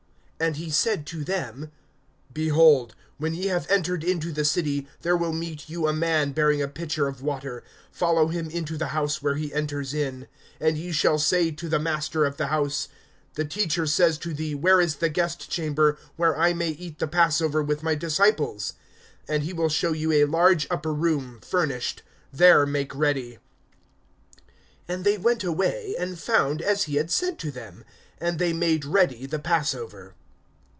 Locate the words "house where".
8.87-9.35